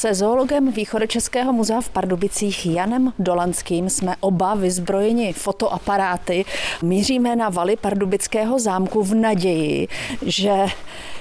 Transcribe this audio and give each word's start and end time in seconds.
Se 0.00 0.14
zoologem 0.14 0.72
Východočeského 0.72 1.52
muzea 1.52 1.80
v 1.80 1.88
Pardubicích 1.88 2.66
Janem 2.66 3.12
Dolanským 3.18 3.90
jsme 3.90 4.16
oba 4.20 4.54
vyzbrojeni 4.54 5.32
fotoaparáty. 5.32 6.44
Míříme 6.82 7.36
na 7.36 7.48
valy 7.48 7.76
Pardubického 7.76 8.58
zámku 8.58 9.02
v 9.02 9.14
naději, 9.14 9.88
že 10.22 10.66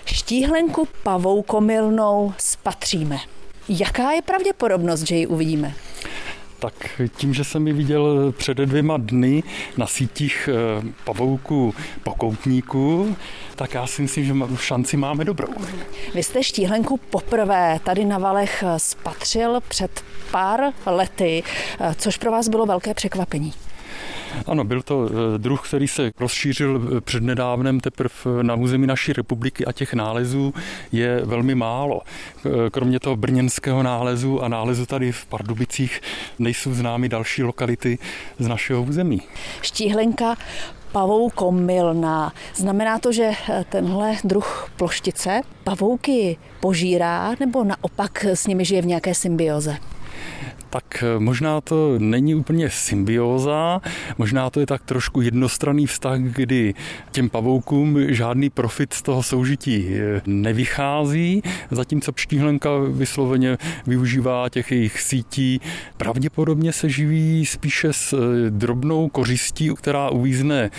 štíhlenku 0.05 0.87
pavoukomilnou 1.03 2.33
spatříme. 2.37 3.17
Jaká 3.69 4.11
je 4.11 4.21
pravděpodobnost, 4.21 5.01
že 5.01 5.15
ji 5.15 5.27
uvidíme? 5.27 5.73
Tak 6.59 7.01
tím, 7.15 7.33
že 7.33 7.43
jsem 7.43 7.67
ji 7.67 7.73
viděl 7.73 8.33
před 8.37 8.57
dvěma 8.57 8.97
dny 8.97 9.43
na 9.77 9.87
sítích 9.87 10.49
eh, 10.51 10.83
pavouků 11.03 11.73
pokoutníků, 12.03 13.15
tak 13.55 13.73
já 13.73 13.87
si 13.87 14.01
myslím, 14.01 14.25
že 14.25 14.33
šanci 14.57 14.97
máme 14.97 15.25
dobrou. 15.25 15.53
Vy 16.15 16.23
jste 16.23 16.43
štíhlenku 16.43 16.97
poprvé 16.97 17.79
tady 17.83 18.05
na 18.05 18.17
Valech 18.17 18.63
spatřil 18.77 19.59
před 19.67 20.03
pár 20.31 20.61
lety, 20.85 21.43
eh, 21.79 21.95
což 21.97 22.17
pro 22.17 22.31
vás 22.31 22.47
bylo 22.47 22.65
velké 22.65 22.93
překvapení. 22.93 23.53
Ano, 24.47 24.63
byl 24.63 24.81
to 24.81 25.09
eh, 25.09 25.37
druh, 25.37 25.67
který 25.67 25.87
se 25.87 26.11
rozšířil 26.19 26.81
eh, 26.97 27.01
přednedávnem 27.01 27.79
teprve 27.79 28.13
eh, 28.25 28.43
na 28.43 28.55
území 28.55 28.87
naší 28.87 29.13
republiky 29.13 29.65
a 29.65 29.71
těch 29.71 29.93
nálezů 29.93 30.53
je 30.91 31.21
velmi 31.25 31.55
málo. 31.55 32.01
Kromě 32.71 32.99
toho 32.99 33.15
brněnského 33.15 33.83
nálezu 33.83 34.43
a 34.43 34.47
nálezu 34.47 34.85
tady 34.85 35.11
v 35.11 35.25
Pardubicích 35.25 36.01
nejsou 36.39 36.73
známy 36.73 37.09
další 37.09 37.43
lokality 37.43 37.97
z 38.39 38.47
našeho 38.47 38.83
území. 38.83 39.21
Štíhlenka 39.61 40.37
pavoukomilná. 40.91 42.33
Znamená 42.55 42.99
to, 42.99 43.11
že 43.11 43.31
tenhle 43.69 44.15
druh 44.23 44.71
ploštice 44.77 45.41
pavouky 45.63 46.37
požírá 46.59 47.35
nebo 47.39 47.63
naopak 47.63 48.25
s 48.25 48.47
nimi 48.47 48.65
žije 48.65 48.81
v 48.81 48.85
nějaké 48.85 49.15
symbioze? 49.15 49.77
Tak 50.69 51.03
eh, 51.03 51.19
možná 51.19 51.61
to 51.61 51.95
není 51.99 52.35
úplně 52.35 52.69
symbióza, 52.69 53.81
možná 54.17 54.49
to 54.49 54.59
je 54.59 54.65
tak 54.65 54.83
trošku 54.83 55.21
jednostranný 55.21 55.85
vztah, 55.85 56.19
kdy 56.19 56.73
těm 57.11 57.29
pavoukům 57.29 58.13
žádný 58.13 58.49
profit 58.49 58.93
z 58.93 59.01
toho 59.01 59.23
soužití 59.23 59.87
eh, 59.89 60.21
nevychází, 60.25 61.43
zatímco 61.71 62.11
pštíhlenka 62.11 62.69
vysloveně 62.89 63.57
využívá 63.87 64.49
těch 64.49 64.71
jejich 64.71 65.01
sítí. 65.01 65.61
Pravděpodobně 65.97 66.73
se 66.73 66.89
živí 66.89 67.45
spíše 67.45 67.93
s 67.93 68.13
eh, 68.13 68.49
drobnou 68.49 69.09
kořistí, 69.09 69.69
která 69.75 70.09
uvízne 70.09 70.71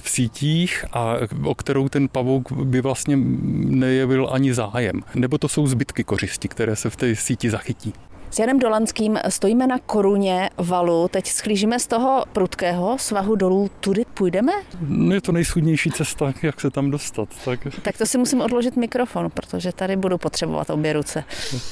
v 0.00 0.10
sítích 0.10 0.84
a 0.92 1.16
o 1.42 1.54
kterou 1.54 1.88
ten 1.88 2.08
pavouk 2.08 2.52
by 2.52 2.80
vlastně 2.80 3.16
nejevil 3.16 4.28
ani 4.32 4.54
zájem. 4.54 5.00
Nebo 5.14 5.38
to 5.38 5.48
jsou 5.48 5.66
zbytky 5.66 6.04
kořisti, 6.04 6.48
které 6.48 6.76
se 6.76 6.90
v 6.90 6.96
té 6.96 7.16
síti 7.16 7.50
zachytí. 7.50 7.92
S 8.34 8.38
Janem 8.38 8.58
Dolanským 8.58 9.18
stojíme 9.28 9.66
na 9.66 9.78
koruně 9.78 10.50
valu. 10.58 11.08
Teď 11.08 11.28
schlížíme 11.28 11.78
z 11.78 11.86
toho 11.86 12.24
prudkého 12.32 12.98
svahu 12.98 13.36
dolů. 13.36 13.70
Tudy 13.80 14.04
půjdeme? 14.14 14.52
No 14.80 15.14
je 15.14 15.20
to 15.20 15.32
nejschudnější 15.32 15.90
cesta, 15.90 16.32
jak 16.42 16.60
se 16.60 16.70
tam 16.70 16.90
dostat. 16.90 17.28
Tak... 17.44 17.60
tak 17.82 17.98
to 17.98 18.06
si 18.06 18.18
musím 18.18 18.40
odložit 18.40 18.76
mikrofon, 18.76 19.30
protože 19.30 19.72
tady 19.72 19.96
budu 19.96 20.18
potřebovat 20.18 20.70
obě 20.70 20.92
ruce. 20.92 21.24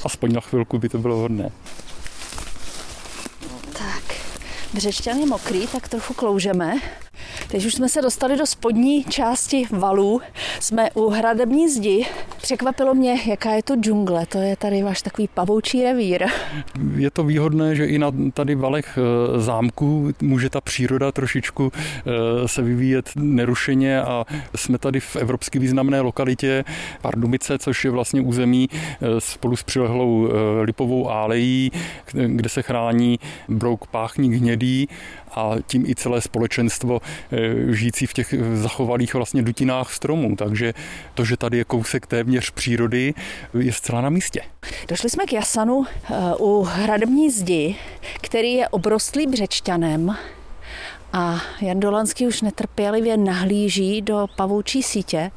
Aspoň 0.05 0.33
na 0.33 0.41
chvilku 0.41 0.79
by 0.79 0.89
to 0.89 0.99
bylo 0.99 1.17
hodné. 1.17 1.51
Tak, 3.73 4.17
břešťan 4.75 5.19
je 5.19 5.27
mokrý, 5.27 5.67
tak 5.67 5.89
trochu 5.89 6.15
kloužeme. 6.15 6.75
Teď 7.53 7.65
už 7.65 7.75
jsme 7.75 7.89
se 7.89 8.03
dostali 8.03 8.37
do 8.37 8.47
spodní 8.47 9.05
části 9.05 9.67
valů. 9.71 10.21
Jsme 10.61 10.91
u 10.91 11.09
hradební 11.09 11.69
zdi. 11.69 12.07
Překvapilo 12.43 12.95
mě, 12.95 13.19
jaká 13.27 13.51
je 13.51 13.63
to 13.63 13.77
džungle. 13.77 14.27
To 14.27 14.39
je 14.39 14.57
tady 14.57 14.83
váš 14.83 15.03
takový 15.03 15.29
pavoučí 15.35 15.83
revír. 15.83 16.27
Je 16.97 17.11
to 17.11 17.25
výhodné, 17.25 17.77
že 17.77 17.87
i 17.87 17.99
na 17.99 18.13
tady 18.35 18.55
valech 18.55 18.99
e, 18.99 19.41
zámku 19.41 20.13
může 20.23 20.51
ta 20.51 20.61
příroda 20.61 21.13
trošičku 21.13 21.73
e, 21.75 22.49
se 22.49 22.63
vyvíjet 22.63 23.11
nerušeně 23.17 24.03
a 24.03 24.25
jsme 24.57 24.79
tady 24.79 25.01
v 25.01 25.17
evropsky 25.17 25.59
významné 25.59 26.01
lokalitě 26.01 26.65
Pardubice, 27.03 27.59
což 27.59 27.85
je 27.85 27.91
vlastně 27.91 28.21
území 28.21 28.69
e, 28.73 29.21
spolu 29.21 29.57
s 29.57 29.63
přilehlou 29.63 30.29
lipovou 30.63 31.11
álejí, 31.11 31.73
kde 32.13 32.49
se 32.49 32.63
chrání 32.63 33.19
brouk 33.49 33.87
páchník 33.87 34.33
hnědý 34.33 34.89
a 35.35 35.55
tím 35.67 35.87
i 35.87 35.95
celé 35.95 36.21
společenstvo 36.21 37.01
eh, 37.33 37.42
žijící 37.71 38.07
v 38.07 38.13
těch 38.13 38.35
zachovalých 38.55 39.15
vlastně 39.15 39.43
dutinách 39.43 39.93
stromů. 39.93 40.37
Takže 40.37 40.75
to, 41.15 41.25
že 41.25 41.37
tady 41.37 41.59
je 41.59 41.65
kousek 41.65 42.07
téměř 42.07 42.51
přírody, 42.51 43.15
je 43.59 43.73
zcela 43.73 44.01
na 44.01 44.11
místě. 44.11 44.41
Došli 44.89 45.11
jsme 45.11 45.25
k 45.25 45.33
Jasanu 45.33 45.85
eh, 45.87 46.15
u 46.39 46.63
hradební 46.63 47.31
zdi, 47.31 47.77
který 48.21 48.53
je 48.53 48.69
obrostlý 48.69 49.27
břečťanem 49.27 50.17
a 51.13 51.43
Jan 51.61 51.81
Dolanský 51.81 52.27
už 52.27 52.43
netrpělivě 52.43 53.17
nahlíží 53.17 54.03
do 54.03 54.27
pavoučí 54.37 54.83
sítě, 54.83 55.31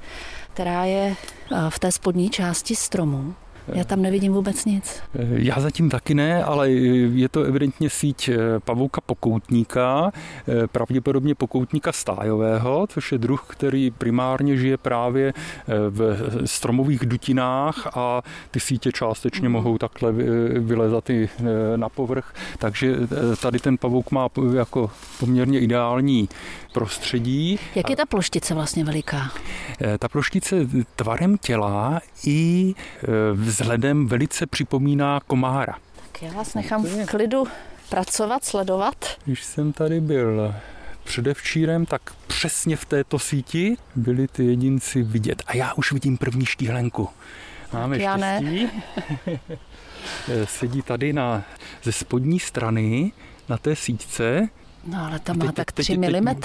která 0.53 0.85
je 0.85 1.15
eh, 1.15 1.55
v 1.69 1.79
té 1.79 1.91
spodní 1.91 2.29
části 2.29 2.75
stromu. 2.75 3.35
Já 3.73 3.83
tam 3.83 4.01
nevidím 4.01 4.33
vůbec 4.33 4.65
nic. 4.65 5.01
Já 5.29 5.59
zatím 5.59 5.89
taky 5.89 6.13
ne, 6.13 6.43
ale 6.43 6.71
je 6.71 7.29
to 7.29 7.43
evidentně 7.43 7.89
síť 7.89 8.29
eh, 8.29 8.37
pavouka 8.59 9.01
pokoutníka, 9.01 10.11
eh, 10.47 10.67
pravděpodobně 10.67 11.35
pokoutníka 11.35 11.91
stájového, 11.91 12.87
což 12.89 13.11
je 13.11 13.17
druh, 13.17 13.45
který 13.47 13.91
primárně 13.91 14.57
žije 14.57 14.77
právě 14.77 15.33
eh, 15.37 15.73
v 15.89 16.17
stromových 16.45 17.05
dutinách 17.05 17.87
a 17.97 18.21
ty 18.51 18.59
sítě 18.59 18.91
částečně 18.91 19.49
mm. 19.49 19.53
mohou 19.53 19.77
takhle 19.77 20.11
vylezat 20.59 21.09
i 21.09 21.29
na 21.75 21.89
povrch. 21.89 22.33
Takže 22.57 22.95
tady 23.41 23.59
ten 23.59 23.77
pavouk 23.77 24.11
má 24.11 24.29
jako 24.55 24.91
poměrně 25.19 25.59
ideální 25.59 26.29
prostředí. 26.73 27.59
Jak 27.75 27.89
je 27.89 27.95
ta 27.95 28.05
ploštice 28.05 28.53
vlastně 28.53 28.83
veliká? 28.83 29.31
Ta 29.99 30.07
ploštice 30.07 30.55
tvarem 30.95 31.37
těla 31.37 31.99
i 32.25 32.73
vzhledem 33.55 34.07
velice 34.07 34.45
připomíná 34.45 35.19
komára. 35.27 35.77
Tak 35.95 36.21
já 36.23 36.33
vás 36.33 36.53
nechám 36.53 36.83
v 36.83 37.05
klidu 37.05 37.47
pracovat, 37.89 38.45
sledovat. 38.45 38.95
Když 39.25 39.43
jsem 39.43 39.73
tady 39.73 40.01
byl 40.01 40.55
předevčírem, 41.03 41.85
tak 41.85 42.01
přesně 42.27 42.75
v 42.75 42.85
této 42.85 43.19
síti 43.19 43.77
byli 43.95 44.27
ty 44.27 44.45
jedinci 44.45 45.03
vidět. 45.03 45.43
A 45.47 45.55
já 45.55 45.73
už 45.73 45.91
vidím 45.91 46.17
první 46.17 46.45
štíhlenku. 46.45 47.09
Máme 47.73 47.99
já 47.99 48.17
štěstí. 48.17 48.69
Ne. 49.27 49.39
Sedí 50.45 50.81
tady 50.81 51.13
na, 51.13 51.43
ze 51.83 51.91
spodní 51.91 52.39
strany 52.39 53.11
na 53.49 53.57
té 53.57 53.75
síťce. 53.75 54.49
No 54.85 55.05
ale 55.05 55.19
ta 55.19 55.33
má 55.33 55.45
teď, 55.45 55.55
tak 55.55 55.71
3 55.71 55.97
mm 55.97 56.35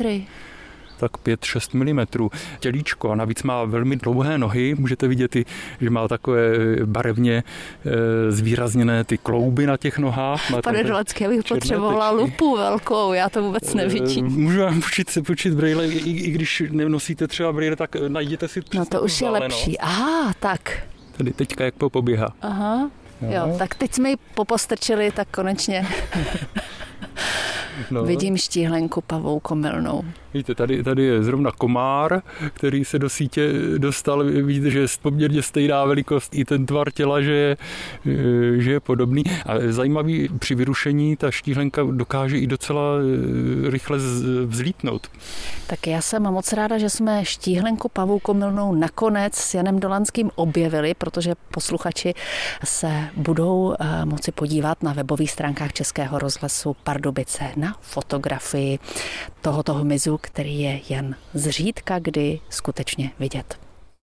tak 1.01 1.13
5-6 1.19 1.75
mm 1.75 2.29
tělíčko 2.61 3.11
a 3.11 3.15
navíc 3.15 3.43
má 3.43 3.65
velmi 3.65 3.97
dlouhé 3.97 4.39
nohy. 4.39 4.75
Můžete 4.79 5.09
vidět, 5.09 5.37
i, 5.37 5.45
že 5.81 5.91
má 5.91 6.09
takové 6.09 6.51
barevně 6.85 7.37
e, 7.37 8.33
zvýrazněné 8.33 9.05
ty 9.05 9.19
klouby 9.19 9.67
na 9.67 9.77
těch 9.77 9.99
nohách. 9.99 10.51
Má 10.51 10.63
Pane 10.63 10.85
Dolecký, 10.85 11.25
já 11.25 11.31
bych 11.31 11.45
potřebovala 11.45 12.11
lupu 12.11 12.57
velkou, 12.57 13.13
já 13.13 13.29
to 13.29 13.43
vůbec 13.43 13.75
nevidím. 13.75 14.27
E, 14.27 14.29
můžu 14.29 14.61
vám 14.61 14.79
učit 14.79 15.11
se 15.11 15.23
počít 15.23 15.55
brýle, 15.55 15.87
i, 15.87 16.11
i 16.11 16.31
když 16.31 16.63
nenosíte 16.71 17.29
třeba 17.29 17.53
brýle, 17.53 17.77
tak 17.77 17.97
najděte 18.09 18.49
si 18.49 18.61
No 18.75 18.85
to 18.85 19.03
už 19.03 19.21
je 19.21 19.31
lepší. 19.31 19.79
Aha, 19.79 20.33
tak. 20.41 20.83
Tady 21.17 21.33
teďka 21.33 21.65
jak 21.65 21.75
poběhá. 21.75 22.35
Aha, 22.43 22.91
jo. 23.23 23.29
jo, 23.31 23.57
tak 23.59 23.75
teď 23.75 23.95
jsme 23.95 24.11
ji 24.11 24.17
popostrčili, 24.35 25.11
tak 25.11 25.29
konečně. 25.31 25.89
No. 27.91 28.05
Vidím 28.05 28.37
štíhlenku 28.37 29.01
pavoukomilnou. 29.01 30.05
Víte, 30.35 30.55
tady, 30.55 30.83
tady 30.83 31.03
je 31.03 31.23
zrovna 31.23 31.51
komár, 31.53 32.23
který 32.53 32.85
se 32.85 32.99
do 32.99 33.09
sítě 33.09 33.53
dostal. 33.79 34.25
Vidíte, 34.25 34.71
že 34.71 34.79
je 34.79 34.87
poměrně 35.03 35.43
stejná 35.43 35.85
velikost 35.85 36.35
i 36.35 36.45
ten 36.45 36.67
tvar 36.67 36.91
těla, 36.91 37.21
že 37.21 37.33
je, 37.33 37.57
že 38.59 38.73
je 38.73 38.81
podobný. 38.81 39.25
A 39.47 39.53
zajímavý, 39.69 40.29
při 40.39 40.55
vyrušení 40.55 41.17
ta 41.17 41.31
štíhlenka 41.31 41.83
dokáže 41.91 42.39
i 42.39 42.47
docela 42.47 42.83
eh, 42.99 43.71
rychle 43.71 43.99
vzlítnout. 44.47 45.09
Tak 45.67 45.87
já 45.87 46.01
jsem 46.01 46.23
moc 46.23 46.53
ráda, 46.53 46.79
že 46.79 46.91
jsme 46.91 47.25
štíhlenku 47.25 47.89
pavoukomilnou 47.89 48.75
nakonec 48.75 49.35
s 49.35 49.55
Janem 49.55 49.81
Dolanským 49.81 50.31
objevili, 50.35 50.95
protože 50.95 51.35
posluchači 51.55 52.15
se 52.65 53.05
budou 53.17 53.75
eh, 53.81 54.05
moci 54.05 54.33
podívat 54.33 54.83
na 54.83 54.93
webových 54.93 55.31
stránkách 55.31 55.73
Českého 55.73 56.19
rozhlasu 56.19 56.77
Pardubice 56.85 57.45
na 57.57 57.77
fotografii 57.81 58.79
tohoto 59.41 59.75
hmyzu, 59.75 60.20
který 60.21 60.61
je 60.61 60.81
jen 60.89 61.17
zřídka 61.35 61.99
kdy 61.99 62.41
skutečně 62.51 63.11
vidět. 63.19 63.70